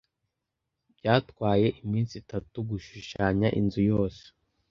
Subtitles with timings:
[0.97, 4.23] Byatwaye iminsi itatu gushushanya inzu yose.